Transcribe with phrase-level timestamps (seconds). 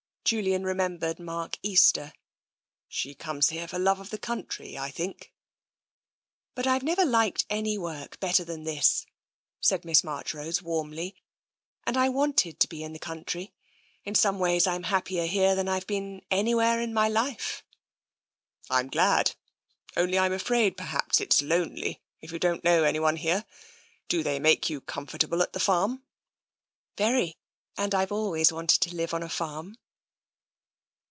[0.23, 2.13] Julian remembered Mark Easter:"
[2.87, 5.33] She comes here for love of the country, I think.""
[6.55, 9.05] But I've never liked any work better than this,"
[9.59, 11.15] said Miss Marchrose warmly,"
[11.85, 13.51] and I wanted to be in the country.
[14.05, 17.65] In some ways, I'm happier here than I've been anywhere in my life.""
[18.69, 19.35] I'm glad.
[19.97, 23.43] Only I'm afraid perhaps it's lonely, if you don't know anyone here.
[24.07, 26.03] Do they make you comfortable at the farm?""
[26.97, 27.35] Very,
[27.75, 29.77] and I've always wanted to live on a farm."